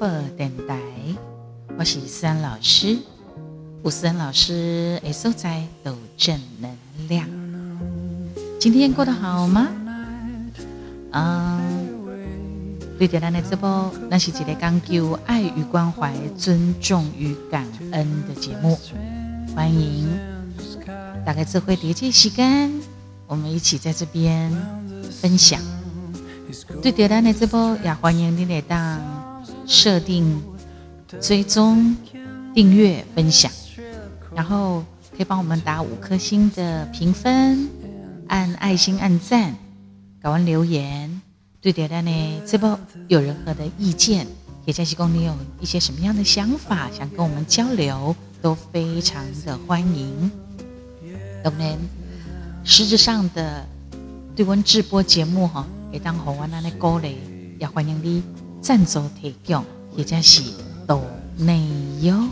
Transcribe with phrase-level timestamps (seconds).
[0.00, 0.78] 播电台，
[1.78, 2.96] 我是思安老师。
[3.82, 6.74] 吴思恩老师的所在都正能
[7.06, 7.28] 量。
[8.58, 9.68] 今天过得好吗？
[11.10, 11.86] 嗯，
[12.98, 18.78] 对着咱的直播，那是一个讲究爱与关怀、尊重与感恩的节目。
[19.54, 20.08] 欢迎
[21.26, 22.72] 大概智慧叠界时间，
[23.26, 24.50] 我们一起在这边
[25.10, 25.60] 分享。
[26.80, 29.19] 对着咱的直播，也欢迎你来当
[29.70, 30.42] 设定、
[31.20, 31.96] 追踪、
[32.52, 33.48] 订阅、分享，
[34.34, 37.70] 然后可以帮我们打五颗星的评分，
[38.26, 39.54] 按爱心按赞，
[40.20, 41.22] 搞完留言。
[41.60, 44.26] 对着咱的直播有任何的意见，
[44.64, 50.28] 也在提供你有一些什么样的想法，想跟我们交流，都非常的欢迎。
[51.44, 51.78] 我们
[52.64, 53.64] 实质上的
[54.34, 55.64] 对温直播节目哈。
[55.92, 57.18] 也当好我那的鼓励，
[57.60, 58.20] 也欢迎你
[58.62, 59.64] 赞助提供，
[59.96, 60.42] 或者是
[60.86, 61.02] 岛
[61.38, 61.66] 内
[62.02, 62.28] 哟。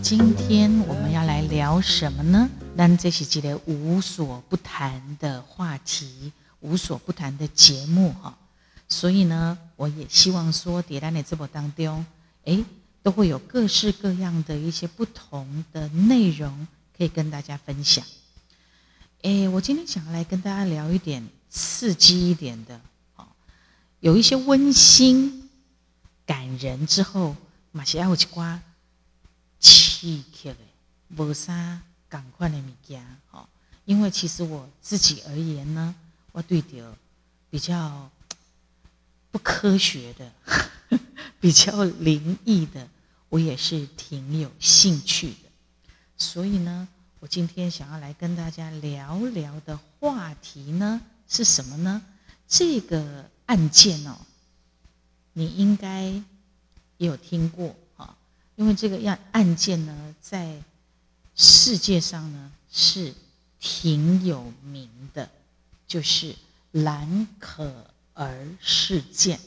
[0.00, 2.48] 今天我们要来聊什么呢？
[2.76, 8.36] 那这是一个无所不谈的话题，无所不谈的节目哈。
[8.88, 12.06] 所以呢，我也希望说，在咱的直播当中，
[12.44, 12.64] 诶，
[13.02, 16.68] 都会有各式各样的一些不同的内容。
[16.96, 18.04] 可以跟大家分享。
[19.22, 22.80] 诶，我今天想要来跟大家聊一点刺激一点的，
[23.14, 23.28] 哦，
[24.00, 25.48] 有一些温馨、
[26.26, 27.36] 感人之后，
[27.70, 28.58] 马上要有一寡
[29.60, 30.56] 刺激的，
[31.16, 33.48] 无啥赶快的物件，哦，
[33.84, 35.94] 因为其实我自己而言呢，
[36.32, 36.96] 我对着
[37.48, 38.10] 比较
[39.30, 40.32] 不科学的、
[41.38, 42.88] 比较灵异的，
[43.28, 45.48] 我也是挺有兴趣的。
[46.18, 46.88] 所以呢，
[47.22, 52.02] 我今天想要来跟大家聊聊的话题呢是什么呢？
[52.48, 54.18] 这个案件哦，
[55.32, 56.02] 你应该
[56.96, 58.16] 也有听过哈，
[58.56, 60.60] 因为这个案案件呢，在
[61.36, 63.14] 世界上呢是
[63.60, 65.30] 挺有名的，
[65.86, 66.34] 就是
[66.72, 69.38] 蓝可儿事件。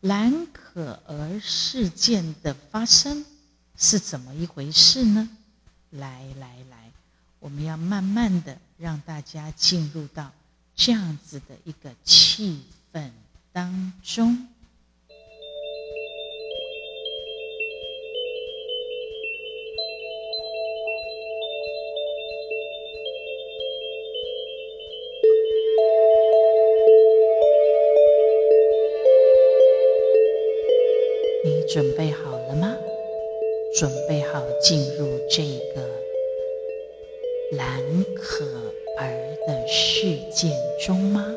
[0.00, 3.24] 蓝可儿事件的发生
[3.78, 5.30] 是怎么一回事呢？
[5.92, 6.90] 来来来，
[7.38, 10.32] 我们要慢慢的让大家进入到
[10.74, 13.10] 这样子的一个气氛
[13.52, 14.48] 当中。
[31.44, 32.31] 你准备好？
[33.82, 35.42] 准备好进入这
[35.74, 35.82] 个
[37.56, 37.82] 蓝
[38.14, 38.44] 可
[38.96, 40.52] 儿的事件
[40.86, 41.34] 中吗？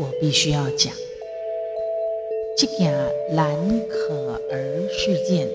[0.00, 0.92] 我必须要讲，
[2.58, 2.92] 这件
[3.36, 3.54] 蓝
[3.88, 5.48] 可儿事件，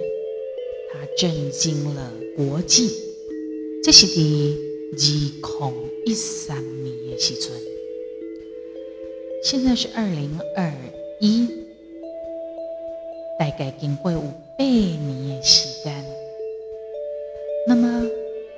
[0.93, 2.89] 它震惊了国际。
[3.83, 7.51] 这是在二零一三年的时阵，
[9.43, 10.71] 现在是二零二
[11.19, 11.66] 一。
[13.39, 14.19] 大概经过有
[14.57, 15.93] 八年的时间，
[17.67, 18.03] 那么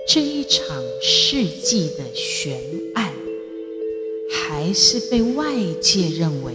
[0.08, 0.64] 这一场
[1.02, 2.60] 世纪的悬
[2.96, 3.12] 案，
[4.32, 5.46] 还是被外
[5.82, 6.54] 界认为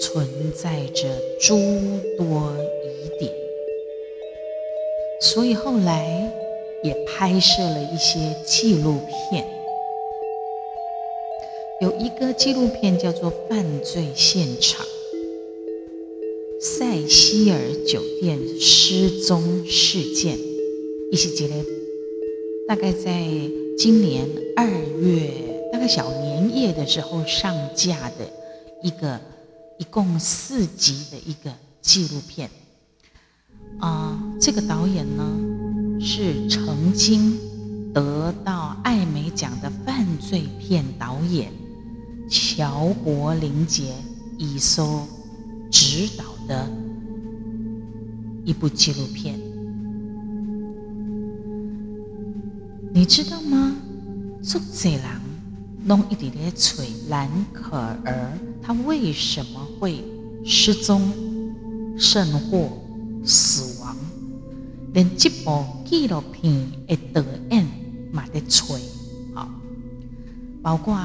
[0.00, 1.08] 存在着
[1.40, 1.56] 诸
[2.18, 2.52] 多
[2.84, 3.32] 疑点，
[5.20, 6.30] 所以后来
[6.82, 9.00] 也拍摄了一些纪录
[9.30, 9.46] 片。
[11.80, 14.84] 有一个纪录片叫做《犯罪现场》。
[16.58, 20.38] 赛希尔酒店失踪事件，
[21.12, 21.56] 一起接来，
[22.68, 23.22] 大概在
[23.78, 24.66] 今年二
[25.00, 28.28] 月，大概小年夜的时候上架的
[28.82, 29.20] 一个，
[29.78, 32.50] 一共四集的一个纪录片。
[33.78, 35.38] 啊，这个导演呢
[36.00, 37.38] 是曾经
[37.92, 41.52] 得到艾美奖的犯罪片导演
[42.28, 43.92] 乔柏林杰
[44.38, 45.06] 以所
[45.70, 46.24] 指导。
[46.46, 46.70] 的
[48.46, 49.36] 一部纪录片，
[52.94, 53.74] 你知道吗？
[54.40, 55.20] 作者郎
[55.84, 60.04] 弄一点点锤蓝可儿，他为什么会
[60.44, 61.12] 失踪、
[61.98, 62.68] 甚或
[63.24, 63.96] 死亡？
[64.92, 67.66] 连这部纪录片的导演
[68.12, 68.80] 嘛在锤，
[69.34, 69.50] 啊，
[70.62, 70.96] 包括。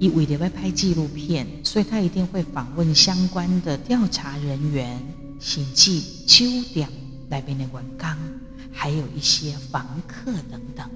[0.00, 5.00] 以为了要拍纪录片，所以他一定会访问相关的调查人员、
[5.40, 6.88] 审计酒店
[7.28, 8.08] 那边的员工，
[8.72, 10.88] 还有一些房客等等。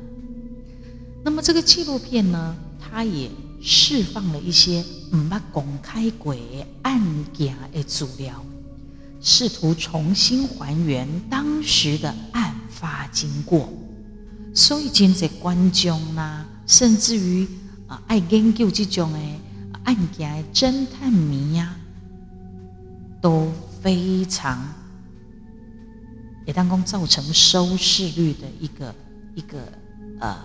[1.25, 3.31] 那么这个纪录片呢，它也
[3.61, 6.35] 释放了一些唔捌公开过
[6.83, 7.03] 案
[7.35, 8.45] 件的资料，
[9.21, 13.69] 试图重新还原当时的案发经过。
[14.55, 17.47] 所以，真侪观众啦，甚至于
[17.87, 19.19] 啊，爱研究这种的
[19.85, 21.77] 案件的侦探迷呀，
[23.21, 23.53] 都
[23.89, 24.63] 非常
[26.45, 28.95] 也当讲造成收视率的一个
[29.35, 29.59] 一个
[30.21, 30.37] 呃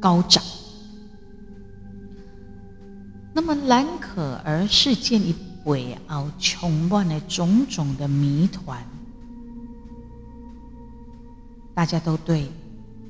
[0.00, 0.42] 高涨。
[3.32, 5.32] 那么蓝可儿事件一
[5.64, 8.84] 背后充满了种种的谜团，
[11.76, 12.50] 大家都对。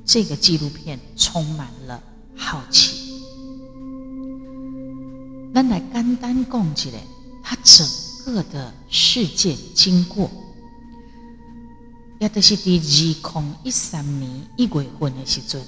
[0.05, 1.99] 这个纪录片充满了
[2.35, 3.19] 好奇。
[5.55, 6.89] 咱来简单讲一下，
[7.43, 7.87] 它整
[8.29, 10.29] 个的事件经过，
[12.19, 15.61] 也就是在二零一三年一月份的时阵，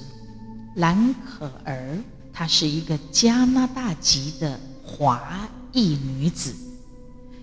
[0.76, 1.98] 兰可儿
[2.32, 6.54] 她是一个加拿大籍的华裔女子，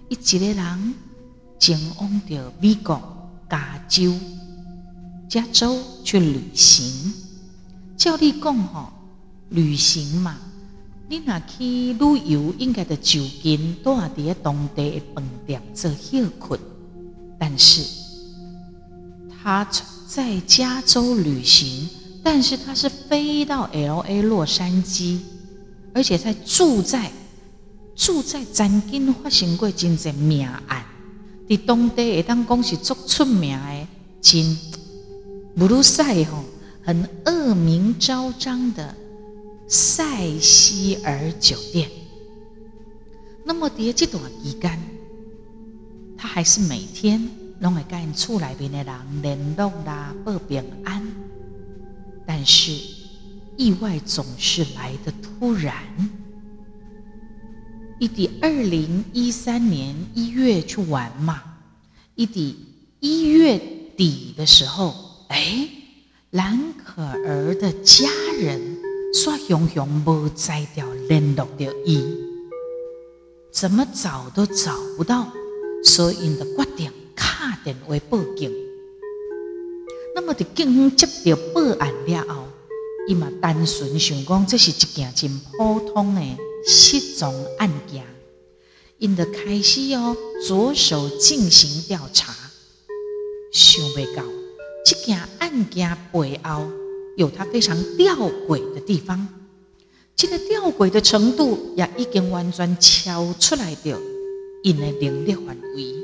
[0.09, 0.95] 一个人
[1.59, 4.13] 前往到美国加州。
[5.29, 7.13] 加州去旅行，
[7.99, 8.91] 照你讲吼，
[9.51, 10.39] 旅行嘛，
[11.11, 16.61] 你若去旅游，应该就就近住伫咧当地的饭店做休困。
[17.39, 17.83] 但是，
[19.43, 19.67] 他
[20.07, 21.89] 在加州旅行，
[22.23, 25.19] 但是他是飞到 L A 洛杉矶，
[25.95, 27.11] 而且在住在
[27.97, 30.85] 住在曾经发生过真侪命案，
[31.49, 33.87] 伫当地会当讲是足出名的
[34.21, 34.59] 真。
[35.57, 36.45] 布鲁塞吼，
[36.83, 38.95] 很恶名昭彰的
[39.69, 41.91] 塞西尔酒店。
[43.45, 44.79] 那么，在这段期间，
[46.17, 47.29] 他还是每天
[47.61, 51.07] 拢会跟厝内边的人联络啦，报平安。
[52.27, 52.73] 但是，
[53.57, 55.75] 意外总是来的突然。
[58.01, 61.43] 一抵二零一三年一月去玩嘛，
[62.15, 62.57] 一抵
[63.01, 63.59] 一月
[63.97, 64.95] 底的时候。
[65.29, 65.69] 哎，
[66.31, 68.09] 兰可儿的家
[68.41, 68.78] 人
[69.19, 72.01] 说：“熊熊无摘掉联络着伊，
[73.51, 75.27] 怎么找都找不到，
[75.83, 78.55] 所以的决定打电话报警。
[80.15, 81.05] 那么，伫警方接
[81.35, 82.45] 到报案了后，
[83.09, 86.23] 伊嘛单纯想讲这是一件真普通的
[86.65, 88.07] 失踪案件，
[88.99, 90.17] 因得开始哦
[90.47, 92.33] 着手进行调查，
[93.51, 94.23] 想未到。”
[94.87, 96.67] 这件案件背后
[97.19, 98.15] 有它非常吊
[98.47, 99.27] 诡的地方，
[100.15, 104.01] 这个吊诡的程度也已经完全超出来了
[104.63, 105.95] 因的能力范围。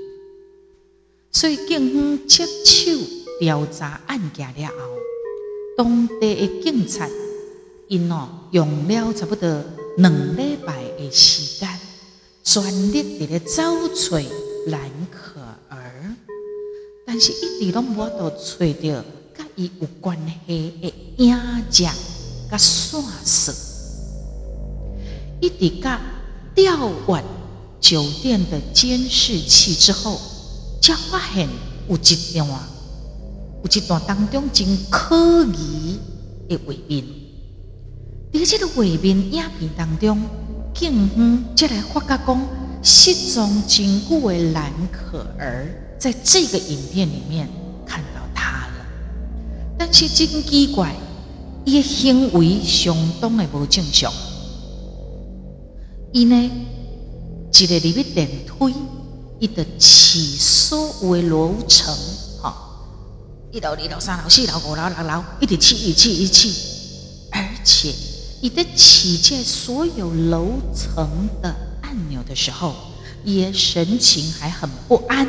[1.30, 2.98] 所以警方接手
[3.38, 4.74] 调查案件了后，
[5.76, 7.08] 当地的警察
[7.86, 9.48] 因哦用了差不多
[9.98, 11.68] 两礼拜的时间，
[12.42, 14.16] 全力伫咧找找
[14.66, 16.16] 兰可儿。
[17.06, 19.04] 但是，一直拢无法找到
[19.56, 21.36] 伊有关系的影
[21.70, 21.94] 像
[22.50, 23.54] 甲线索。
[25.40, 26.00] 一直甲
[26.54, 27.24] 调阅
[27.80, 30.18] 酒店的监视器之后，
[30.80, 31.48] 才发现
[31.88, 31.98] 有一
[32.32, 32.48] 段，
[33.62, 35.98] 有一段当中真可疑
[36.48, 37.04] 的画面。
[38.32, 40.20] 伫这个画面影片当中，
[40.74, 42.48] 警方才来发觉讲，
[42.82, 45.96] 失踪真久的兰可儿。
[45.98, 47.48] 在这个影片里面，
[49.78, 50.94] 但是真奇怪，
[51.64, 54.12] 伊行为相当的不正常。
[56.12, 56.50] 伊呢，
[57.52, 58.74] 一个入去电梯，
[59.40, 61.92] 伊的起所有的楼层，
[62.40, 62.54] 哈，
[63.50, 66.54] 一楼、二楼、三楼、四楼、五楼、六楼，一直起、一起、一起，
[67.32, 67.92] 而且
[68.40, 71.08] 伊在起在所有楼层
[71.42, 72.74] 的按钮的时候，
[73.24, 75.26] 也神情还很不安。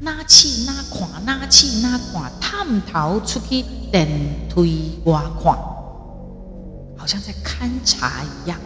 [0.00, 4.08] 拿起拿看，拿起拿看，探头出去电
[4.48, 5.52] 梯外看，
[6.96, 8.58] 好像在勘察一样。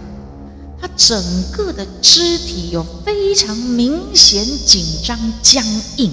[0.80, 1.20] 他整
[1.52, 5.64] 个的肢体有非常明显紧张僵
[5.97, 6.11] 硬，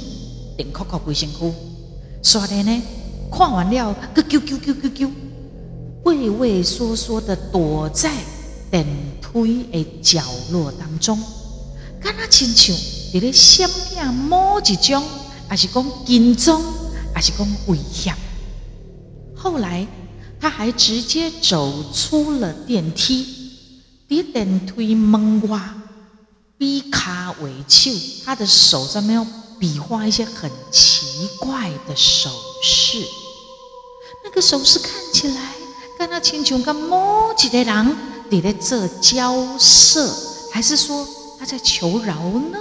[0.57, 1.53] 顶扣扣鬼辛苦。
[2.23, 2.81] 刷的呢，
[3.31, 5.09] 看完了，个啾啾啾啾啾，
[6.03, 8.11] 畏畏缩缩的躲在
[8.71, 8.85] 电
[9.21, 11.17] 梯的角落当中，
[12.01, 12.75] 敢那亲像。
[13.13, 15.03] 伫咧闪片某一种，
[15.47, 16.61] 还是讲紧张，
[17.13, 18.13] 还是讲危险。
[19.35, 19.87] 后来，
[20.39, 23.25] 他还直接走出了电梯，
[24.09, 25.59] 伫电梯门外
[26.57, 27.91] 比卡为手，
[28.25, 29.25] 他的手上面要
[29.59, 31.05] 比划一些很奇
[31.39, 32.29] 怪的手
[32.61, 33.03] 势。
[34.23, 35.53] 那个手势看起来
[35.97, 37.97] 跟他亲像跟某一个人
[38.29, 40.11] 伫咧做交涉，
[40.51, 41.07] 还是说
[41.39, 42.15] 他在求饶
[42.51, 42.59] 呢？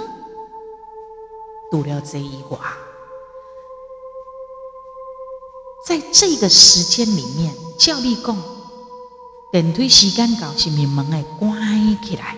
[1.71, 2.59] 读了这一卦，
[5.87, 8.37] 在这个时间里面，教你讲，
[9.51, 12.35] 电梯时间到，是门门会关起来。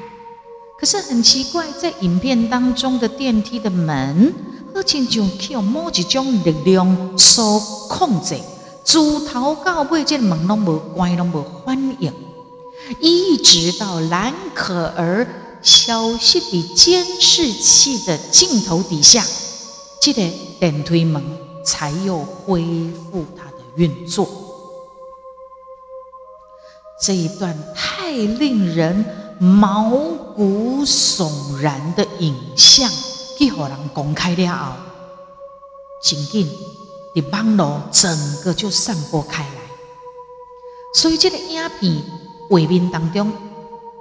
[0.79, 4.34] 可是很奇怪，在影片当中的电梯的门，
[4.74, 8.38] 好像就靠某一种力量所控制，
[8.84, 12.13] 自头到尾，这门拢无关，拢无反应，
[13.00, 15.27] 一直到蓝可儿
[15.62, 19.24] 消息的监视器的镜头底下，
[20.02, 20.22] 这个
[20.60, 21.24] 电梯门
[21.64, 22.64] 才又恢
[23.12, 24.28] 复它的运作。
[27.02, 29.24] 这一段太令人。
[29.40, 29.92] 毛
[30.36, 32.92] 骨悚然的影像，
[33.38, 34.74] 去互人公开了后，
[36.02, 36.50] 紧紧
[37.14, 39.62] 的网络整个就散播开来。
[40.96, 42.04] 所以这个影片
[42.50, 43.32] 画面当中，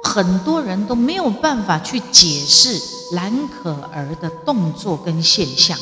[0.06, 2.80] 很多人都没有办法去解释
[3.16, 5.76] 蓝可儿的动作跟现象，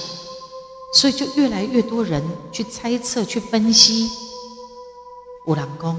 [0.94, 4.08] 所以就越来越多人去猜测、去分析。
[5.46, 5.94] 有人讲，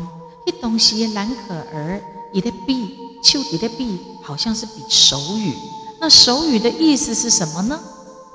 [0.45, 2.01] 一东西蓝可儿
[2.33, 2.97] 伊的臂。
[3.23, 5.55] 丘底的臂好像是比手语，
[5.99, 7.79] 那手语的意思是什么呢？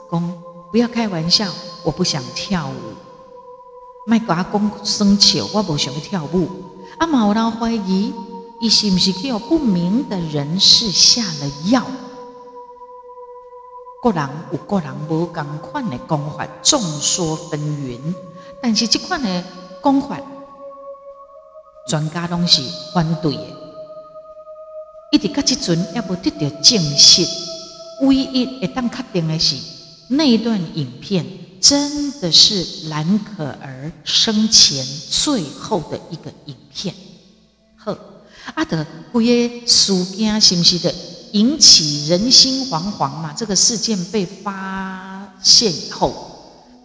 [0.08, 0.36] 公，
[0.72, 1.46] 不要开玩笑，
[1.84, 2.94] 我不想跳舞。
[4.04, 6.48] 卖阿公生气，我不想跳舞。
[6.98, 8.12] 阿妈，有人怀疑，
[8.60, 11.82] 伊是毋是叫不明的人士下了药？
[14.02, 17.98] 个人有个人无共款的讲法，众说纷纭。
[18.60, 19.44] 但是这款的
[19.82, 20.20] 讲法，
[21.88, 22.60] 专家拢是
[22.92, 23.46] 反对的。
[25.12, 27.26] 一直到即阵也无得到证实，
[28.02, 29.56] 唯一会当确定的是，
[30.08, 31.24] 那段影片
[31.62, 36.94] 真的是蓝可儿生前最后的一个影片。
[38.50, 40.92] 好，阿德规个事件是不是的
[41.32, 43.32] 引起人心惶惶嘛？
[43.36, 46.12] 这个事件被发现以后，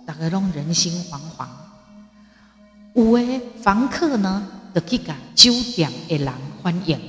[0.06, 1.48] 大家拢人心惶惶。
[2.94, 7.00] 有诶房客呢，就去甲酒店的人反映。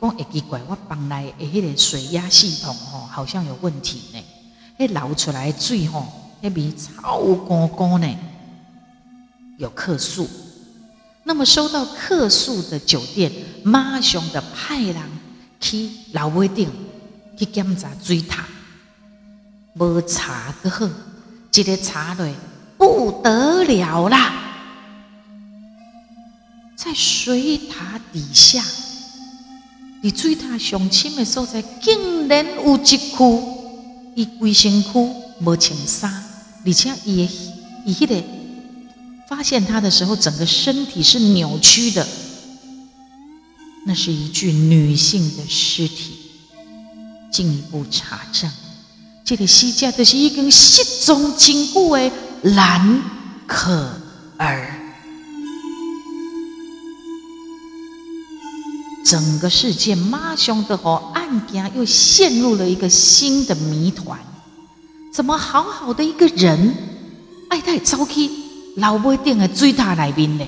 [0.00, 4.22] 讲会奇怪，我房内的迄个水压系统吼，好像有问题呢。
[4.78, 6.06] 迄流出来水吼，
[6.42, 8.18] 迄味超干干呢。
[9.58, 10.28] 有客诉，
[11.28, 13.32] 那么收到客诉的酒店，
[13.64, 14.96] 马上的派人
[15.58, 16.70] 去楼尾顶
[17.36, 18.46] 去检查水塔，
[19.74, 20.88] 无查个好，
[21.52, 22.32] 一个查落
[22.78, 24.34] 不得了啦，
[26.76, 28.62] 在水塔底下。
[30.04, 33.16] 伫水塔上深的所在，竟然有一区，
[34.14, 34.92] 伊规身躯
[35.40, 36.22] 无穿衫，
[36.64, 37.28] 而且伊
[37.84, 38.14] 伊迄个
[39.28, 42.06] 发现他的时候，整个身体是扭曲的，
[43.84, 46.14] 那是一具女性的尸体。
[47.32, 48.50] 进一步查证，
[49.22, 52.10] 这个死者就是已经失踪真久的
[52.42, 53.02] 蓝
[53.46, 53.90] 可
[54.38, 54.80] 儿。
[59.04, 64.18] 整个事件马上的和案件又陷入了一个新的谜团。
[65.12, 66.74] 怎么好好的一个人，
[67.50, 68.30] 爱太走去
[68.76, 70.46] 老尾店的水塔里面呢？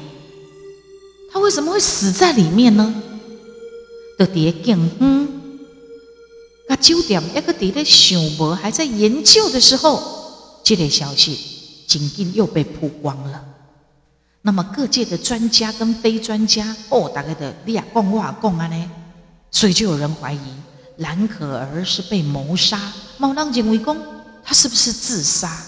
[1.31, 2.95] 他为什么会死在里面呢？
[4.19, 5.29] 的碟警方，
[6.69, 11.39] 甲酒店一个伫咧想无，还在研究的时候，这个消息
[11.87, 13.45] 紧紧又被曝光了。
[14.43, 18.91] 那么各界的专家跟非专家，哦，大概的你也讲我也讲啊呢，
[19.51, 20.39] 所以就有人怀疑
[20.97, 22.93] 蓝可儿是被谋杀。
[23.19, 23.97] 某人认为讲
[24.43, 25.65] 他是不是自杀？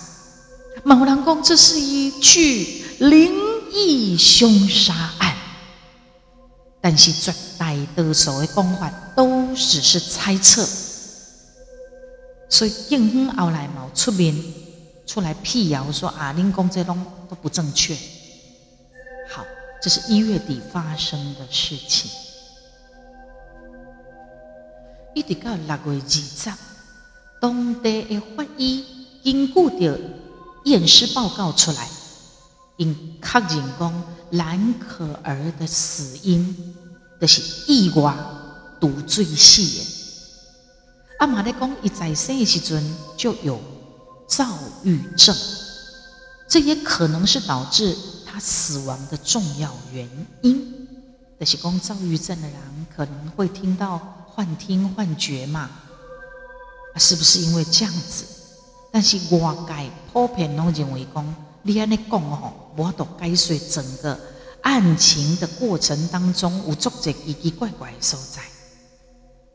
[0.85, 3.33] 某人讲这是一具灵
[3.73, 5.37] 异凶杀案。
[6.83, 10.67] 但是绝大多数的讲法都只是猜测，
[12.49, 14.35] 所以警方后来冇出面
[15.07, 17.95] 出来辟谣说啊，恁讲这拢都不正确。
[19.29, 19.45] 好
[19.83, 22.11] 这是一月底发生的事情。
[25.15, 26.51] 一直到六月二十，
[27.43, 28.87] 当地的法医
[29.23, 30.01] 根据着
[30.65, 31.89] 验尸报告出来，
[32.77, 36.75] 因确认讲蓝可儿的死因
[37.21, 38.17] 就是意外
[38.81, 39.87] 毒醉死的。
[41.19, 43.61] 阿妈咧讲，伊在生的时阵就有
[44.27, 44.47] 躁
[44.85, 45.37] 郁症，
[46.49, 47.97] 这也可能是导致。
[48.33, 50.09] 他死亡的重要原
[50.43, 50.87] 因，
[51.41, 52.57] 就是讲躁郁症的人
[52.95, 53.99] 可能会听到
[54.29, 55.69] 幻听、幻觉嘛？
[56.97, 58.25] 是不是因为这样子？
[58.93, 64.19] 但是外界普遍拢认为讲，你安尼讲吼，我都解释整个
[64.63, 68.43] 案情的过程当中，有作者奇奇怪怪的所在，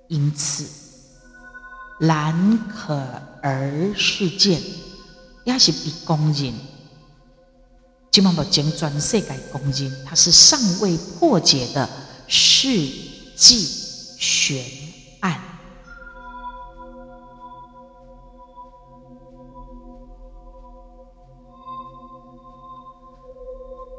[0.08, 0.66] 因此
[2.00, 2.96] 蓝可
[3.42, 4.62] 儿事件
[5.44, 6.54] 也是被公认，
[8.12, 11.90] 即嘛目前全世界公认，它是尚未破解的
[12.28, 12.70] 世
[13.36, 13.68] 纪
[14.18, 14.66] 悬
[15.20, 15.55] 案。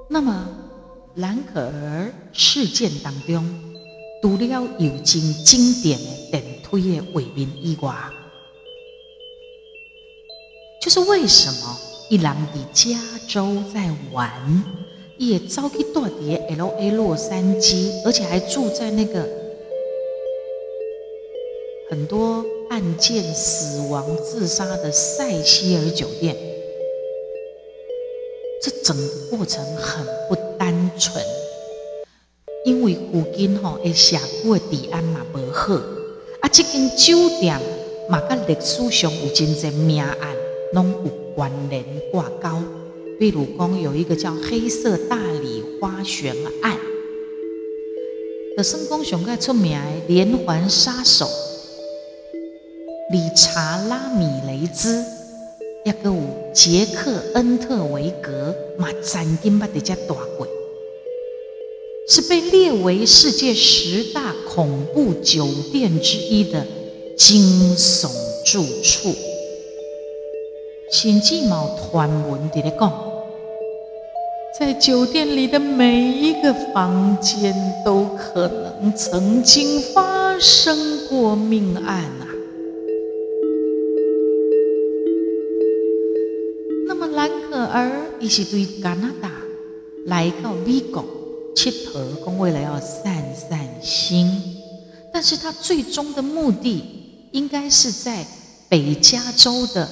[0.08, 0.48] 那么。
[1.16, 3.42] 蓝可儿事件当中，
[4.20, 5.98] 除了有经经典
[6.30, 7.94] 的电推的画面以外，
[10.82, 11.78] 就是为什么
[12.10, 14.30] 一人在加州在玩，
[15.16, 19.26] 也遭去大跌 L A 洛杉矶，而且还住在那个
[21.88, 26.36] 很多案件死亡自杀的塞西尔酒店，
[28.62, 30.36] 这整个过程很不。
[30.58, 31.22] 单纯，
[32.64, 35.75] 因为附近吼的社区的治安嘛无好，
[36.40, 37.60] 啊，这间酒店
[38.08, 40.16] 嘛甲历史上有真侪命案
[40.72, 42.48] 拢有关联挂钩。
[43.20, 46.78] 比如讲，有一个叫黑色大理花旋案，
[48.56, 51.28] 的圣公上个出名的连环杀手
[53.12, 55.04] 理查拉米雷兹，
[55.87, 56.16] 一个有
[56.52, 60.45] 杰克恩特维格嘛，曾经捌伫遮大过。
[62.09, 66.66] 是被列为世界十大恐怖酒店之一的
[67.16, 68.11] 惊悚
[68.45, 69.14] 住处。
[70.90, 72.93] 新纪毛传闻在讲，
[74.59, 82.26] 在酒店里的每一个房间都可能曾经发生过命案啊。
[87.66, 89.30] 兰可儿伊是对加拿大
[90.06, 91.05] 来到美国。
[91.55, 94.31] 切头公为了要散散心，
[95.11, 96.85] 但是他最终的目的
[97.33, 98.26] 应该是在
[98.68, 99.88] 北加州的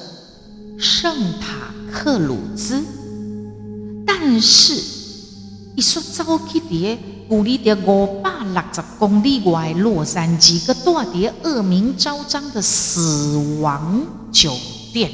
[0.78, 2.84] 圣塔克鲁兹，
[4.06, 4.74] 但是
[5.74, 6.98] 一说早起伫
[7.30, 14.54] 古里的五百六十公里外洛杉矶个大碟恶名昭彰的死亡酒
[14.92, 15.10] 店，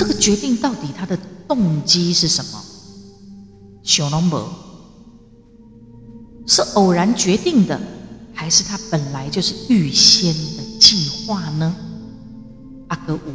[0.00, 1.14] 这个决定到底他的
[1.46, 2.64] 动机是什么？
[3.82, 4.48] 小龙伯
[6.46, 7.78] 是偶然决定的，
[8.32, 11.76] 还是他本来就是预先的计划呢？
[12.88, 13.34] 阿哥五，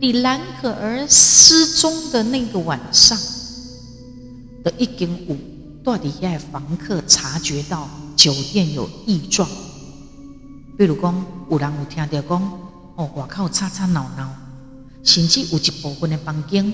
[0.00, 3.18] 你蓝可儿失踪的那个晚上
[4.64, 5.36] 的一间屋，
[5.84, 9.46] 到底遐房客察觉到酒店有异状？
[10.78, 12.52] 比如讲，有人有听到讲，
[12.96, 14.34] 哦，外口吵吵闹闹，
[15.02, 16.72] 甚至有一部分的房间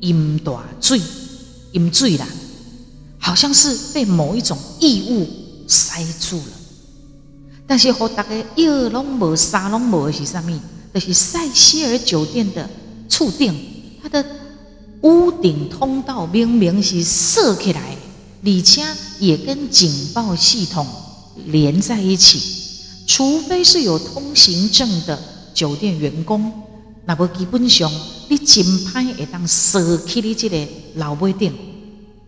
[0.00, 1.00] 淹大水，
[1.72, 2.26] 淹水啦。
[3.18, 5.28] 好像是被某一种异物
[5.66, 6.52] 塞住了，
[7.66, 10.58] 但是和大家一拢无沙拢无的是啥物？
[10.92, 12.68] 就是塞西尔酒店的
[13.08, 13.54] 触顶，
[14.02, 14.24] 它的
[15.02, 17.96] 屋顶通道明明是设起来，
[18.42, 18.84] 而且
[19.18, 20.86] 也跟警报系统
[21.46, 22.40] 连在一起。
[23.06, 25.18] 除非是有通行证的
[25.52, 26.52] 酒店员工，
[27.10, 27.90] 那么基本上
[28.28, 31.52] 你真歹会当设起你这个老尾顶。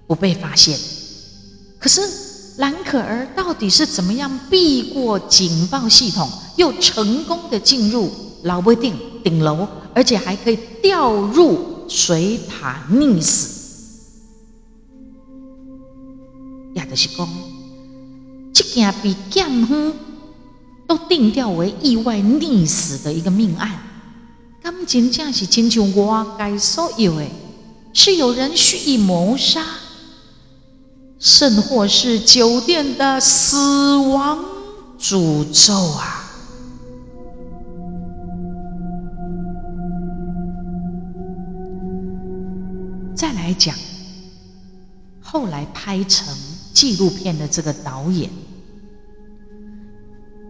[0.04, 0.76] 不被发现，
[1.78, 2.02] 可是
[2.58, 8.10] 蓝可儿到底是怎么样避过警报系统，又成功的进入
[8.42, 13.48] 老威顶顶楼，而且还可以掉入水塔溺死？
[16.74, 17.26] 也就是讲，
[18.52, 19.92] 这件比剑夫
[20.86, 23.70] 都定调为意外溺死的一个命案，
[24.62, 27.26] 咁真正是亲像外界所有的，
[27.92, 29.64] 是有人蓄意谋杀。
[31.24, 34.44] 甚或是酒店的死亡
[34.98, 36.28] 诅咒啊！
[43.14, 43.72] 再来讲，
[45.20, 46.36] 后来拍成
[46.74, 48.28] 纪录片的这个导演，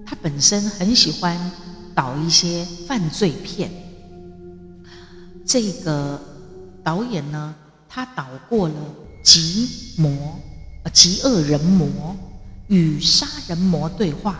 [0.07, 1.53] 他本身很喜欢
[1.94, 3.70] 导一些犯罪片。
[5.46, 6.20] 这个
[6.83, 7.55] 导演呢，
[7.88, 8.74] 他导过了
[9.22, 9.68] 《极
[10.00, 10.11] 魔》。
[10.92, 11.88] 极恶人魔
[12.66, 14.33] 与杀人魔对话，《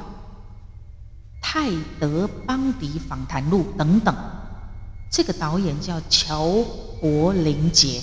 [1.41, 4.13] 泰德邦迪访谈录》等等。
[5.09, 6.65] 这个导演叫乔
[7.01, 8.03] 柏林杰，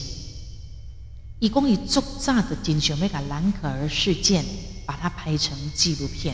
[1.40, 4.46] 一共以作炸的金熊美卡兰可儿事件，
[4.86, 6.34] 把它拍成纪录片。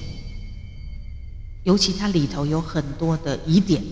[1.63, 3.83] 尤其它里头有很多的疑点，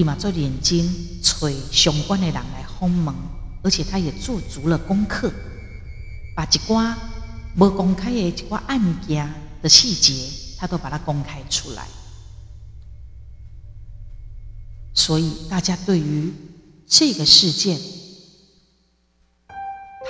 [0.00, 0.90] 伊嘛做眼睛，
[1.22, 3.14] 找相关的人来访问。
[3.62, 5.30] 而且他也做足了功课，
[6.34, 6.96] 把一寡
[7.54, 11.86] 没公开的一寡案件的细节，他都把它公开出来。
[14.94, 16.32] 所以大家对于
[16.86, 17.78] 这个事件，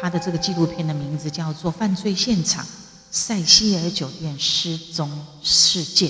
[0.00, 2.64] 他的这个纪录片的名字叫做《犯罪现场：
[3.10, 5.10] 塞西尔酒店失踪
[5.42, 6.08] 事件》。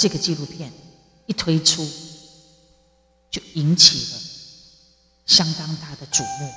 [0.00, 0.72] 这个纪录片
[1.26, 1.86] 一推出，
[3.30, 4.20] 就引起了
[5.26, 6.50] 相当大的瞩目。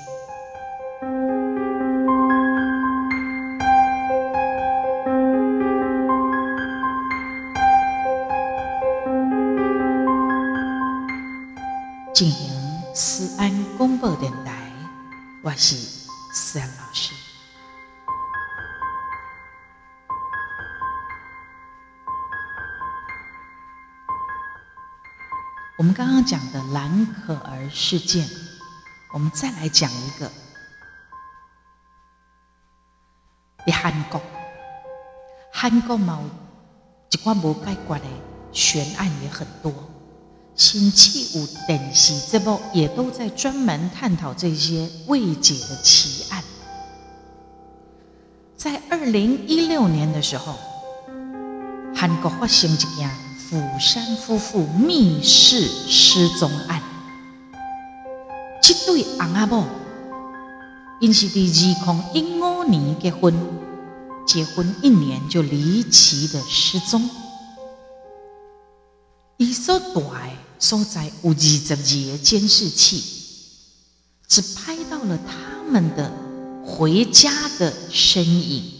[12.14, 12.50] 进行
[12.96, 14.72] 思安公播电台，
[15.42, 15.76] 我是
[16.34, 17.12] 思安老师。
[25.84, 28.26] 我们刚刚讲的蓝可儿事件，
[29.12, 30.32] 我们再来讲一个。
[33.70, 34.22] 韩国，
[35.52, 36.22] 韩国嘛，
[37.12, 38.06] 一寡无解决的
[38.54, 39.74] 悬案也很多。
[40.56, 46.42] 星期五电视这部也都在专门探讨这些未解的奇案。
[48.56, 50.58] 在二零一六年的时候，
[51.94, 53.23] 韩国发生一件。
[53.54, 56.82] 釜山夫妇密室失踪案，
[58.60, 59.64] 这对翁阿某
[61.00, 63.32] 因是第二空一五年结婚，
[64.26, 67.08] 结婚一年就离奇的失踪。
[69.38, 70.04] 伊所住
[70.58, 73.04] 所在有二十二个监视器，
[74.28, 76.12] 只拍到了他们的
[76.66, 78.73] 回家的身影。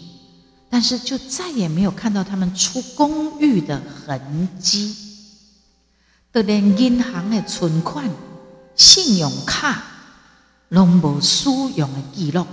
[0.74, 4.92] 但是就再也没有看到他们出公寓的痕迹，
[6.32, 8.10] 都连银行的存款、
[8.74, 9.84] 信用卡
[10.70, 12.44] 拢无使用的记录。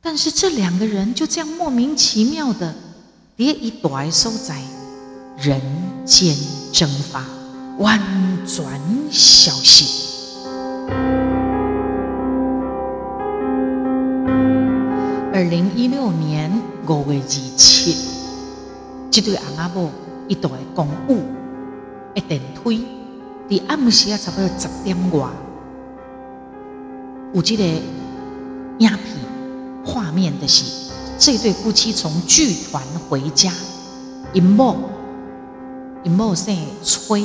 [0.00, 2.74] 但是这两个人就这样莫名其妙的，
[3.36, 4.60] 跌一大所在
[5.38, 5.60] 人
[6.04, 6.36] 间
[6.72, 7.24] 蒸发，
[7.78, 7.96] 完
[8.44, 8.66] 全
[9.12, 9.86] 消息。
[15.32, 16.63] 二零一六年。
[16.86, 17.96] 五月二七，
[19.10, 19.90] 这对阿阿婆
[20.28, 21.22] 一台公务
[22.14, 22.86] 一电梯，
[23.48, 25.28] 伫暗时啊差不多十点外，
[27.32, 28.98] 有这个影片
[29.84, 33.50] 画面的是这对夫妻从剧团回家，
[34.34, 34.76] 因某
[36.02, 37.24] 因某姓崔，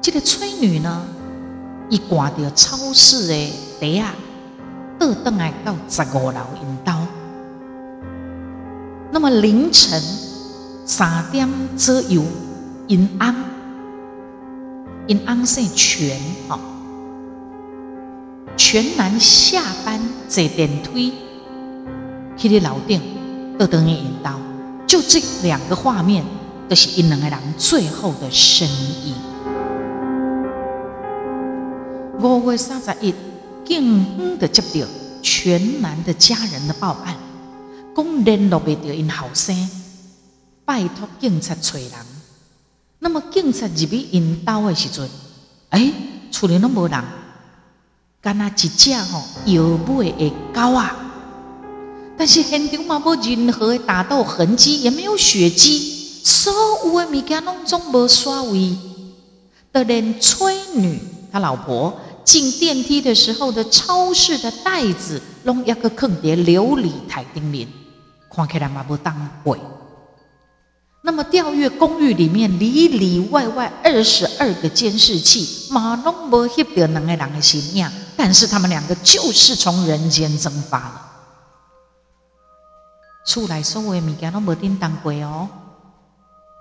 [0.00, 1.06] 这个崔女呢，
[1.90, 4.14] 伊挂着超市的袋啊。
[4.98, 6.40] 倒登来到十五楼，
[9.16, 9.98] 那么凌晨
[10.84, 12.22] 三点左右，
[12.88, 13.34] 银安
[15.06, 16.60] 银安姓全哦，
[18.58, 19.98] 全男下班
[20.28, 21.14] 坐电梯
[22.36, 23.00] 去你楼顶
[23.58, 24.38] 倒登来引导，
[24.86, 26.22] 就这两个画面，
[26.68, 29.14] 都是因两个人最后的身影。
[32.20, 33.14] 五月三十一。
[33.64, 34.86] 警方的接到
[35.22, 37.16] 全男的家人的报案，
[37.96, 39.56] 讲联络未到因后生，
[40.66, 41.90] 拜托警察找人。
[42.98, 45.08] 那么警察入去因兜的时阵，
[45.70, 45.90] 哎，
[46.30, 47.02] 厝里拢无人，
[48.20, 49.62] 干那一只吼摇
[49.94, 50.94] 尾的狗啊！
[52.18, 56.52] 但是现场嘛无任何的打斗痕迹，也没有血迹，所
[56.84, 58.76] 有的物件拢总无刷位，
[59.72, 61.00] 就连崔女
[61.32, 61.98] 他老婆。
[62.24, 67.68] 进电梯的时候的超市的袋子，拢一个坑叠琉璃台顶面，
[68.36, 69.58] 看起来嘛不当鬼。
[71.02, 81.02] 那么调阅公寓里面里里外外二十二个监视器，马拢无翕到两个人的形影，但是他们两个就是从人间蒸发了。
[83.26, 85.48] 出来所有的物件拢无叮当过哦，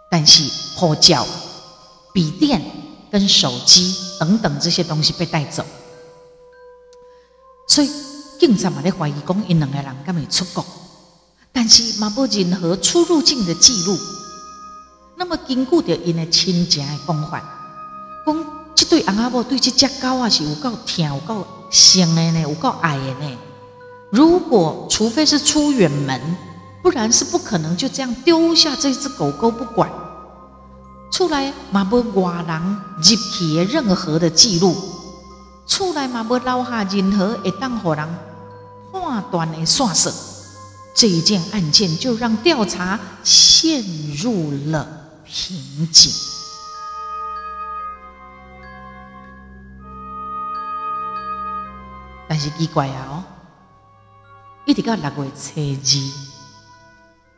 [0.10, 0.44] 但是
[0.80, 1.28] 呼叫、
[2.14, 2.62] 笔电。
[3.12, 5.64] 跟手机等等这些东西被带走，
[7.66, 7.90] 所以
[8.38, 10.66] 警察嘛咧怀疑讲因两个人敢会出国，
[11.56, 13.98] 但是嘛无任何出入境的记录。
[15.16, 17.42] 那么根据着因的亲情的讲法，
[18.26, 23.38] 讲这对阿婆对这只狗啊是有够疼、有够心的呢，有够爱的呢。
[24.12, 26.20] 如果除非是出远门，
[26.84, 29.90] 不然是不可能就这样丢下这只狗狗不管。
[31.10, 34.76] 出来嘛无外人入去的任何的记录，
[35.66, 38.06] 出来嘛无留下任何会当互人
[38.92, 40.12] 判断的线索，
[40.96, 43.84] 这一件案件就让调查陷
[44.16, 44.88] 入了
[45.26, 46.12] 瓶颈。
[52.28, 53.24] 但是奇怪啊，哦，
[54.66, 56.12] 一直到六月初二，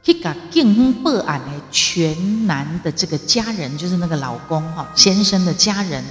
[0.03, 6.03] 去甲警方报案的全男的这个家人，就是那个老公哈先生的家人，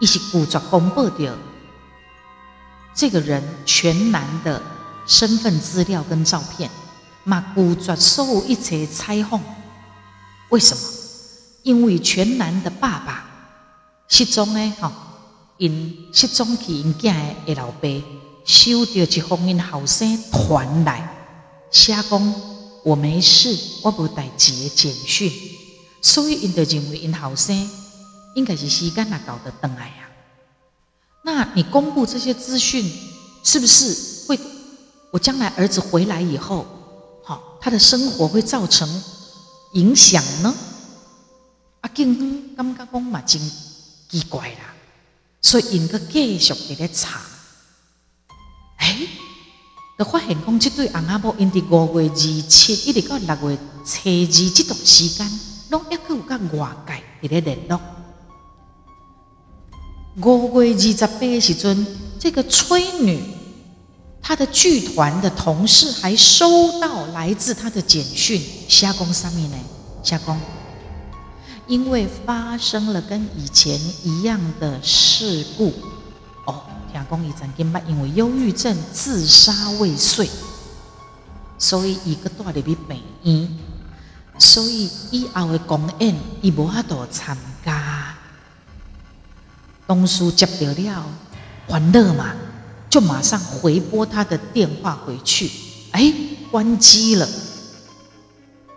[0.00, 1.32] 一起故作公布掉，
[2.94, 4.60] 这个人全男的
[5.06, 6.70] 身份资料跟照片，
[7.24, 9.40] 嘛故作所有一切采访。
[10.50, 10.82] 为什么？
[11.62, 13.28] 因为全男的爸爸
[14.08, 14.92] 失踪呢，哈，
[15.58, 17.12] 因失踪去因囝
[17.44, 17.88] 的老爸
[18.44, 21.12] 收到一封因后生传来。
[21.72, 22.34] 瞎讲，
[22.84, 25.32] 我没事，我无代志的简讯，
[26.00, 27.68] 所以因就认为因后生
[28.36, 30.08] 应该是时间也搞得等来呀。
[31.24, 32.88] 那你公布这些资讯，
[33.42, 33.92] 是不是
[35.16, 36.66] 我将来儿子回来以后，
[37.24, 38.86] 好，他的生活会造成
[39.72, 40.54] 影响呢？
[41.80, 43.40] 啊，警方感觉讲嘛真
[44.10, 44.74] 奇怪啦，
[45.40, 47.18] 所以因个继续伫咧查，
[48.76, 49.08] 哎。
[49.98, 57.80] 就发现讲，这对翁仔某因伫五月二七一直到六月初二这段时间，拢抑阁有甲外界伫咧联络。
[60.16, 61.86] 五月二十八时阵，
[62.20, 63.18] 这个崔女，
[64.26, 69.56] 他的剧团的同事还收到来自他的简讯，写讲上面呢，
[70.02, 70.36] 写讲，
[71.68, 75.72] 因为发生了跟以前一样的事故。
[76.44, 76.60] 哦
[76.92, 80.28] 听讲伊曾经捌因为忧郁症自杀未遂，
[81.56, 83.48] 所以伊个住入去病院，
[84.40, 86.12] 所以以后的公演
[86.42, 88.12] 伊无法度参加。
[89.86, 91.04] 东叔接到了，
[91.68, 92.32] 欢乐嘛，
[92.88, 95.50] 就马上回拨他的电话回去，
[95.92, 96.12] 哎，
[96.50, 97.28] 关机了，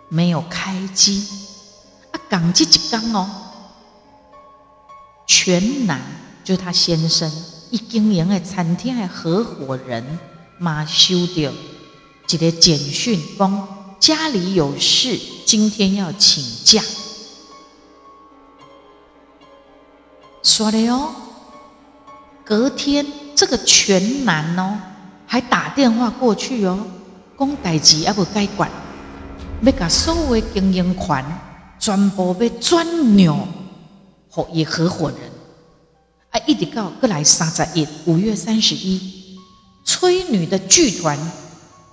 [0.08, 1.26] 没有开机。
[2.10, 3.28] 啊，讲这一讲哦，
[5.26, 6.00] 全男
[6.44, 7.30] 就是他先生。
[7.70, 10.18] 一经营的餐厅的合伙人
[10.58, 11.52] 嘛收到
[12.28, 13.68] 一个简讯，讲
[14.00, 16.82] 家里有事，今天要请假。
[20.42, 21.12] 说的哦，
[22.44, 23.06] 隔天
[23.40, 24.76] 这个全男哦，
[25.26, 26.78] 还打电话过去哦，
[27.38, 28.70] 讲代志要不该管，
[29.62, 31.24] 要把所有的经营权
[31.78, 33.48] 全部要转让
[34.28, 35.18] 给伊合伙人。
[36.30, 36.38] 啊！
[36.46, 39.38] 一直到过来三十一五月三十一，
[39.86, 41.18] 崔女的剧团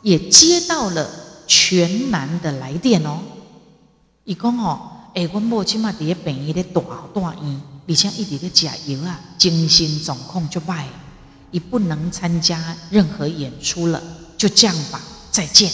[0.01, 1.10] 也接到了
[1.47, 3.19] 全男的来电哦。
[4.25, 4.81] 伊讲哦，
[5.15, 6.81] 哎，阮某即马伫咧病院咧大
[7.13, 10.83] 大院，而且一直咧食药啊，精神状况就歹，
[11.51, 14.01] 伊不能参加任何演出了，
[14.38, 15.71] 就这样吧，再见。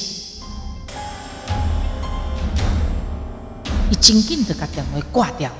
[3.91, 5.51] 伊紧紧的把电话挂掉，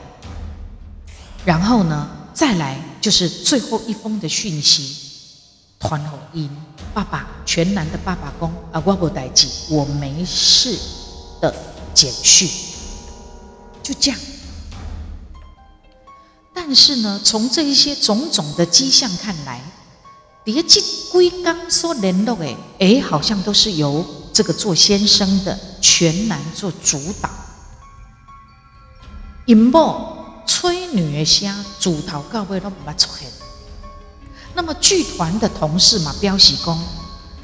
[1.46, 2.10] 然后呢？
[2.34, 4.98] 再来就是最后一封的讯息，
[5.80, 6.50] 团后音
[6.92, 10.76] 爸爸全男的爸爸公啊，我无代志，我没事
[11.40, 11.54] 的
[11.94, 12.50] 简讯，
[13.84, 14.20] 就这样。
[16.56, 19.62] 但是呢，从这一些种种的迹象看来，
[20.46, 27.30] 叠记龟刚说联络诶，诶，好像都是由这个做先生的全男做主导，
[29.46, 30.12] 尹某。
[30.46, 33.30] 催女的声，主头到尾都不出现。
[34.54, 36.78] 那么剧团的同事嘛，标喜公，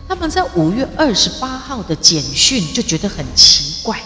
[0.05, 4.03] 他们在五月二十八号的简讯就觉得很奇怪，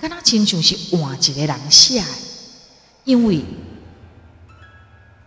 [0.00, 2.04] 跟他亲像是换一个人下，
[3.02, 3.44] 因为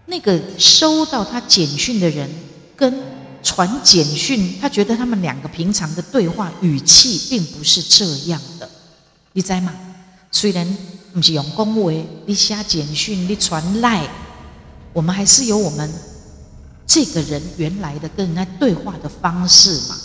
[0.05, 2.33] 那个收到他简讯的人
[2.75, 2.93] 跟
[3.41, 8.69] 传简讯，他觉得他们两个平常的对话语气并不是这样的，
[9.33, 9.73] 你知吗？
[10.31, 10.77] 虽然。
[11.13, 14.09] 不是用恭维，你写简讯，你传赖，
[14.93, 15.87] 我们还是有我们
[16.87, 19.95] 这个人原来的跟人家对话的方式嘛。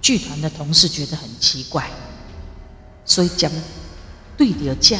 [0.00, 1.90] 剧团的同事觉得很奇怪，
[3.04, 3.52] 所以讲
[4.34, 4.96] 对着这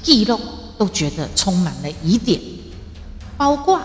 [0.00, 0.38] 记录
[0.78, 2.40] 都觉得充满了疑点，
[3.36, 3.80] 包括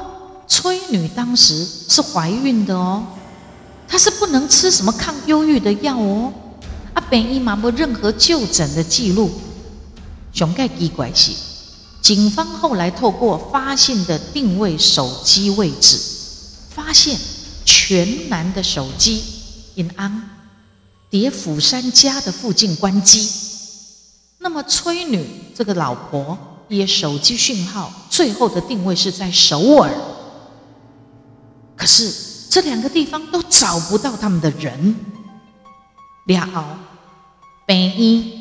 [0.50, 3.06] 崔女当时是怀孕的哦，
[3.88, 6.34] 她是不能吃什么抗忧郁的药哦，
[6.94, 9.32] 啊，本医嘛没任何就诊的记录。
[10.34, 11.32] 熊盖奇怪是，
[12.02, 16.00] 警方后来透过发现的定位手机位置，
[16.70, 17.18] 发现
[17.64, 19.24] 全男的手机
[19.76, 20.30] 因安
[21.10, 23.30] 叠釜山家的附近关机。
[24.40, 26.38] 那么崔女这个老婆
[26.70, 29.92] 也手机讯号最后的定位是在首尔，
[31.80, 32.14] 可是
[32.50, 34.96] 这两个地方都找不到他们的人。
[36.26, 36.64] 了后，
[37.66, 38.40] 病院。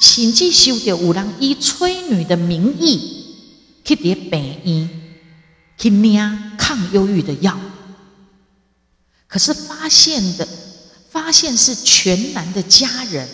[0.00, 3.36] 甚至收到有人以催女的名义
[3.84, 4.90] 去伫病院
[5.76, 7.54] 去领抗忧郁的药，
[9.28, 10.48] 可是发现的
[11.10, 13.28] 发现是全男的家人，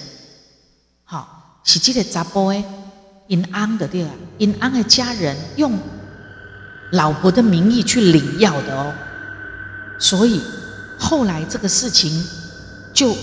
[1.05, 2.65] 好，是这个查甫诶，
[3.29, 4.11] 因安的对吧？
[4.39, 5.79] 因安的家人用
[6.91, 8.93] 老婆的名义去领药的哦，
[9.99, 10.43] 所以
[10.99, 12.25] 后来这个事情
[12.93, 13.17] 就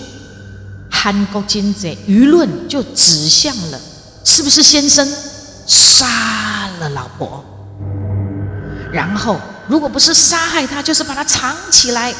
[0.89, 3.79] 韩国经济舆论就指向了，
[4.23, 5.07] 是不是先生
[5.65, 7.43] 杀了老婆？
[8.91, 12.13] 然后如果不是杀害他，就是把他藏起来，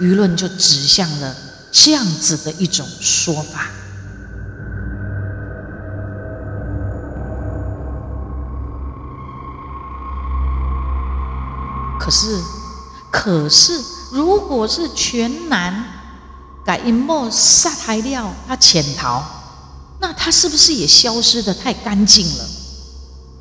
[0.00, 1.34] 舆论就指向了
[1.72, 3.66] 这样子的一种说法。
[11.98, 12.40] 可是，
[13.18, 15.82] 可是，如果是全男
[16.66, 19.24] 改阴谋杀害掉他潜逃，
[19.98, 22.44] 那他是不是也消失的太干净了？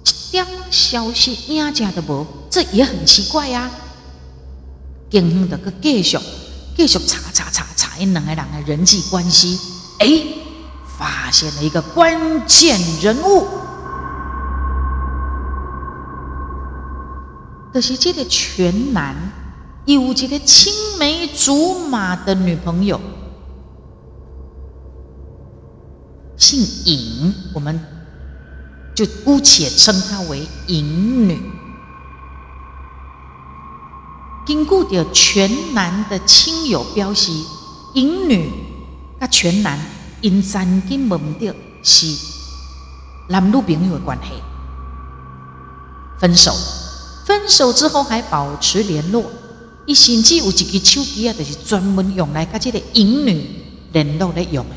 [0.06, 3.70] 一点消息影家的无，这也很奇怪呀。
[5.10, 6.18] 警方的个继续
[6.78, 9.60] 继续查查查查，因两个人的人际关系，
[10.00, 10.24] 哎，
[10.98, 13.46] 发现了一个关键人物。
[17.74, 19.14] 就是这个全男
[19.86, 23.00] 有这个青梅竹马的女朋友，
[26.38, 27.80] 姓尹，我们
[28.96, 31.40] 就姑且称她为尹女。
[34.46, 37.32] 经过的全男的亲友表示，
[37.94, 38.52] 尹女
[39.20, 39.80] 甲全男
[40.22, 42.08] 因曾经问到是
[43.28, 44.30] 男女朋友的关系，
[46.20, 46.52] 分手。
[47.26, 49.24] 分手之后还保持联络，
[49.86, 53.46] 伊甚至有一支手机啊，就是专门用来甲这个淫女
[53.92, 54.76] 联络咧用的。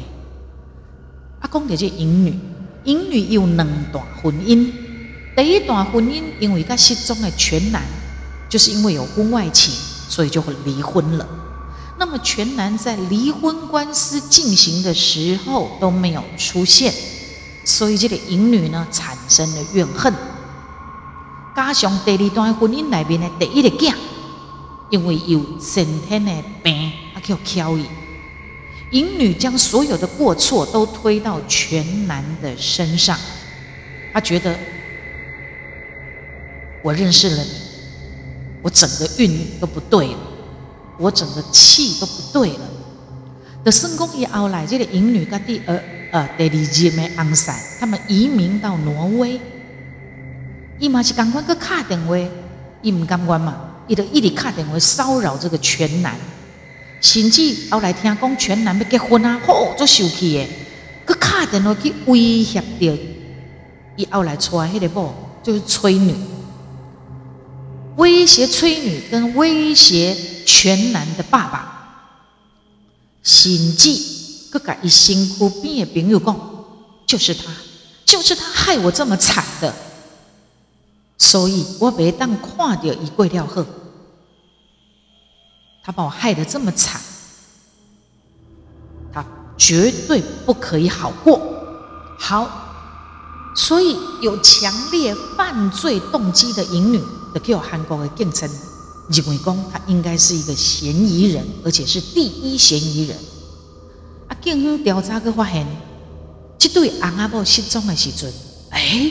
[1.40, 2.38] 啊，讲到这淫女，
[2.85, 4.71] 淫女有两段婚姻，
[5.35, 7.83] 第一段婚姻因为甲失踪的全男，
[8.49, 9.73] 就是因为有婚外情，
[10.09, 11.27] 所以就会离婚了。
[11.99, 16.92] 那么全男在离婚官司进行的时候都没有出现，
[17.64, 20.12] 所以这个淫女呢产生了怨恨。
[21.57, 23.92] 加上第二段婚姻内面的第一个囝，
[24.90, 27.85] 因为有先天的病，啊叫巧伊，
[28.92, 33.18] 淫女将所有的过错都推到全男的身上，
[34.12, 34.57] 他觉得
[36.83, 37.51] 我认识了你，
[38.62, 40.18] 我整个运都不对了，
[40.98, 42.61] 我整个气都不对了。
[43.64, 49.38] 的圣公以后来，这个淫女跟第二呃第二任的昂塞，他们移民到挪威。
[50.79, 52.16] 伊嘛是赶快去卡电话，
[52.81, 56.14] 伊唔甘愿嘛，伊就一直卡电话骚扰这个全男，
[57.01, 60.46] 甚至后来听讲全男要结婚啊，吼，做受气的，
[61.07, 62.98] 去卡电话去威胁着
[63.96, 66.14] 伊后来出来迄个某，就是崔女，
[67.96, 72.05] 威胁崔女跟威胁全男的爸爸，
[73.22, 73.88] 甚至
[74.53, 76.38] 佮甲伊身躯边的朋友讲，
[77.07, 77.44] 就是他，
[78.05, 79.74] 就是他害我这么惨的。
[81.20, 83.64] 所以我袂当看到伊过了后，
[85.83, 87.01] 他把我害得这么惨，
[89.12, 89.25] 他
[89.57, 91.41] 绝对不可以好过。
[92.19, 92.49] 好，
[93.55, 98.49] 所以有强烈犯罪动机的淫女，的叫韩国的警称
[99.11, 103.17] 认为讲他应该是一个嫌疑人，而且是第一嫌疑人。
[104.29, 105.67] 啊，警方调查个发现，
[106.59, 108.33] 这对阿阿婆失踪的时阵，
[108.71, 109.11] 哎。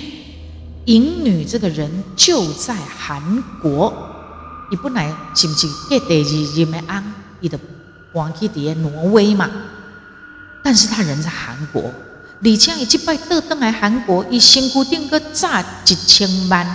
[0.86, 3.94] 淫女这个人就在韩国，
[4.70, 7.04] 伊本来是不是第二任的安，
[7.40, 7.58] 伊就
[8.14, 9.50] 搬去伫挪威嘛？
[10.64, 11.84] 但是他人在韩国，
[12.44, 16.66] 而且伊即摆倒登来韩国，伊身躯顶个炸一千万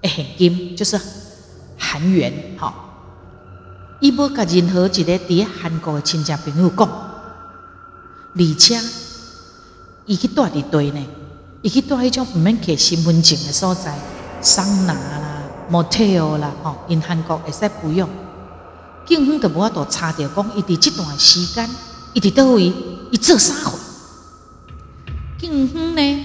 [0.00, 1.00] 的现金，就是
[1.76, 2.72] 韩元，吼。
[3.98, 6.88] 伊无甲任何一个伫咧韩国的亲戚朋友讲，
[8.34, 8.80] 而且
[10.04, 11.04] 伊去住伫对呢。
[11.62, 13.98] 伊去住迄种毋免摕身份证的所在，
[14.40, 15.35] 桑拿啦、
[15.70, 18.08] motel 啦，吼，因韩国会使不用。
[19.06, 21.68] 警方就无法度查着讲，伊伫即段时间，
[22.14, 22.72] 伊伫倒位，
[23.12, 23.78] 伊做啥货？
[25.38, 26.24] 警方呢，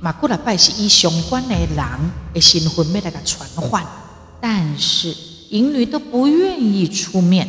[0.00, 1.76] 嘛过来拜是以相关的人
[2.34, 3.86] 的身份要来甲传唤，
[4.40, 5.14] 但是
[5.50, 7.48] 淫女都不愿意出面。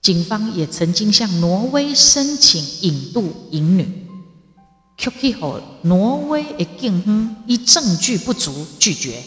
[0.00, 4.06] 警方也曾经向挪威申请引渡淫女。
[4.96, 9.22] Q K 后，挪威的警方以证据不足拒绝，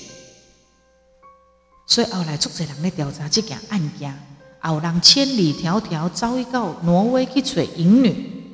[1.86, 4.18] 所以后来足侪人咧调查这件案件，
[4.60, 8.54] 后人千里迢迢遭遇到挪威去找淫女，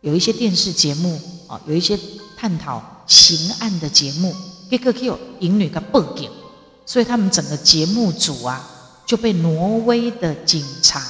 [0.00, 1.98] 有一些电视节目哦，有一些
[2.36, 4.34] 探讨刑案的节目，
[4.70, 6.30] 结果去有淫女个报警，
[6.86, 8.64] 所以他们整个节目组啊，
[9.04, 11.02] 就被挪威的警察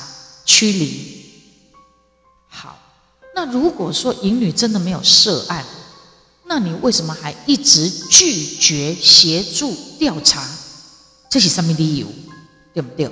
[0.45, 1.25] 驱离。
[2.49, 2.77] 好，
[3.35, 5.65] 那如果说淫女真的没有涉案，
[6.47, 10.49] 那你为什么还一直拒绝协助调查？
[11.29, 12.07] 这是什么理由？
[12.73, 13.11] 对不对？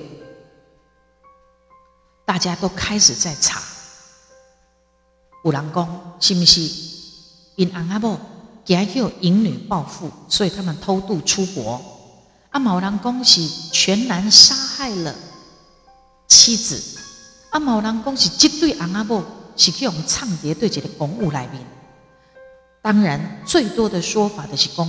[2.25, 3.61] 大家都开始在查。
[5.45, 6.61] 有人讲是不是
[7.57, 8.19] 因阿阿婆
[8.65, 11.81] 惊有淫女报复，所以他们偷渡出国？
[12.51, 15.15] 啊某人讲是全男杀害了
[16.27, 16.99] 妻子。
[17.51, 19.25] 啊某人讲是这对阿阿婆
[19.57, 21.65] 是去用唱碟对一个公务来面。
[22.83, 24.87] 当然，最多的说法的是公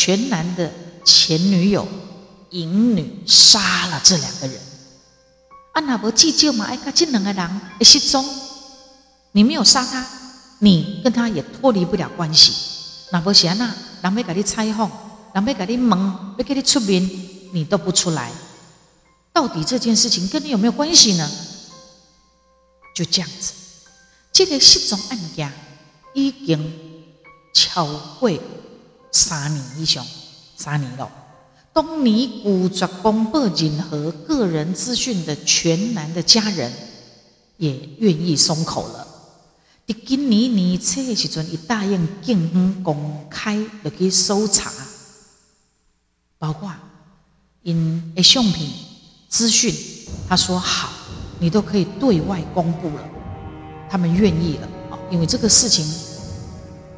[0.00, 0.72] 全男的
[1.04, 1.84] 前女友
[2.50, 4.56] 淫女杀了这两个人。
[5.72, 6.66] 啊，那无计较嘛？
[6.66, 8.24] 哎，他这两个人会失踪，
[9.32, 10.06] 你没有杀他，
[10.60, 12.52] 你跟他也脱离不了关系。
[13.10, 14.88] 那无是安那，人要给你采访，
[15.34, 15.98] 人要给你问，
[16.38, 17.02] 要给你出面，
[17.52, 18.30] 你都不出来。
[19.32, 21.28] 到底这件事情跟你有没有关系呢？
[22.94, 23.52] 就这样子，
[24.32, 25.52] 这个失踪案件。
[26.14, 26.72] 已经
[27.52, 27.84] 超
[28.18, 28.30] 过
[29.10, 30.04] 三年以上，
[30.56, 31.10] 三年了。
[31.72, 36.72] 当你拒绝公布任何个人资讯的全男的家人，
[37.56, 39.06] 也愿意松口了。
[39.86, 44.70] 伫今年年初的时阵，伊答应警方公开落去搜查，
[46.38, 46.70] 包括
[47.62, 48.68] 因的相片
[49.28, 49.74] 资讯，
[50.28, 50.90] 他说好，
[51.38, 53.08] 你都可以对外公布了，
[53.88, 54.68] 他们愿意了。
[55.10, 55.86] 因为这个事情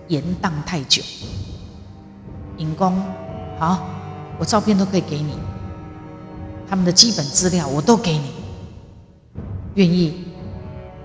[0.09, 1.01] 延宕太久，
[2.61, 3.03] 尹公
[3.59, 3.89] 好，
[4.39, 5.33] 我照片都可以给你，
[6.69, 8.31] 他们的基本资料我都给你，
[9.75, 10.27] 愿意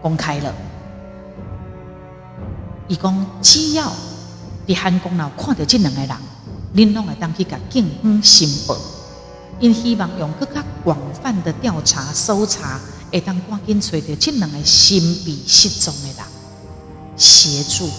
[0.01, 0.53] 公开了。
[2.89, 3.89] 伊讲只要
[4.68, 6.10] 伫韩公佬看到这两个人，
[6.76, 8.76] 恁拢会当去甲警方申报，
[9.62, 12.80] 因希望用更加广泛的调查搜查，
[13.12, 16.18] 会当赶紧找到这两个神秘失踪的人。
[17.18, 17.89] 协助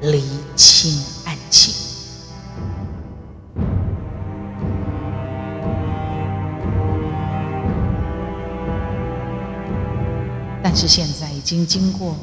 [0.00, 0.24] 厘
[0.56, 0.90] 清
[1.26, 1.74] 案情，
[10.72, 12.14] 但是现在已经经过，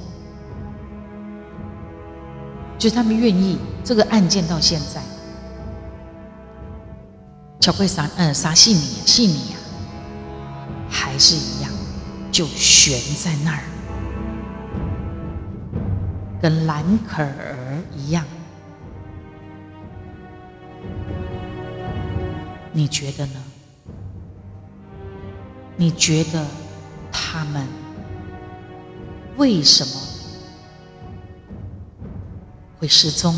[2.79, 5.01] 就是他们愿意这个案件到现在，
[7.59, 9.59] 巧克力啥嗯啥细米细米啊，
[10.89, 11.69] 还是一样，
[12.31, 13.63] 就悬在那儿。
[16.41, 18.23] 跟兰可儿一样，
[22.71, 23.43] 你觉得呢？
[25.75, 26.45] 你觉得
[27.11, 27.67] 他们
[29.38, 29.93] 为什么
[32.79, 33.33] 会失踪？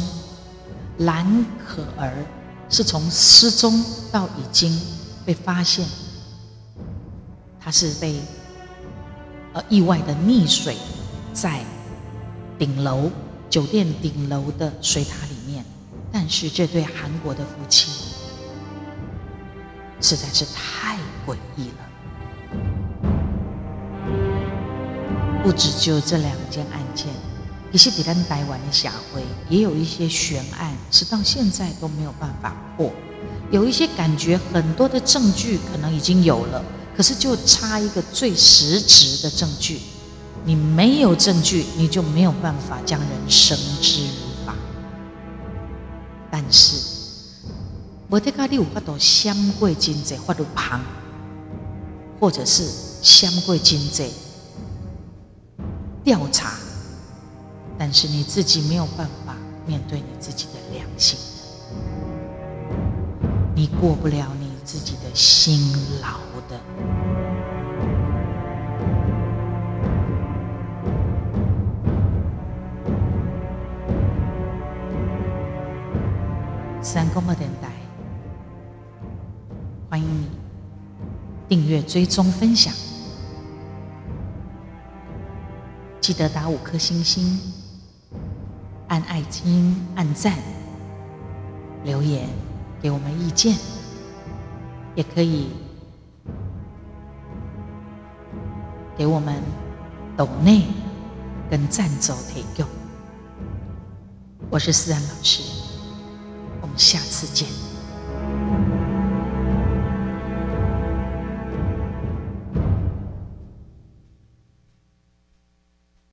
[1.00, 2.26] 蓝可儿
[2.70, 4.78] 是从失踪到已经
[5.26, 5.86] 被发现，
[7.60, 8.20] 他是被
[9.54, 10.76] 呃意外的溺水
[11.34, 11.64] 在。
[12.58, 13.10] 顶楼
[13.50, 15.64] 酒店顶楼的水塔里面，
[16.12, 17.90] 但是这对韩国的夫妻
[20.02, 21.89] 实在是太诡异了。
[25.50, 27.08] 不止就这两件案件，
[27.72, 32.92] 其实在台湾的社会也有一些悬案，是到现在都没有办法破。
[33.50, 36.64] 有一些感觉很多的证据可能已经有了，
[36.96, 39.80] 可是就差一个最实质的证据。
[40.46, 44.10] 你没有证据，你就没有办法将人绳之于
[44.46, 44.54] 法。
[46.30, 46.76] 但是，
[48.08, 50.80] 我得讲，你有法度相过经济法律旁，
[52.20, 52.70] 或者是
[53.02, 54.12] 相过经济
[56.10, 56.54] 调查，
[57.78, 59.36] 但是你自己没有办法
[59.68, 61.20] 面对你自己的良心，
[63.54, 66.18] 你过不了你自己的辛劳
[66.50, 66.60] 的。
[76.82, 77.70] 三公二电台，
[79.92, 80.28] 欢迎你
[81.48, 82.74] 订阅、追踪、分享，
[86.10, 87.40] 记得打五颗星星，
[88.88, 90.40] 按爱心、按赞，
[91.84, 92.28] 留言
[92.82, 93.56] 给我们意见，
[94.96, 95.52] 也可以
[98.98, 99.36] 给我们
[100.18, 100.66] 抖内
[101.48, 102.66] 跟赞助提供。
[104.50, 105.44] 我是思安老师。
[106.60, 107.69] 我们下次见。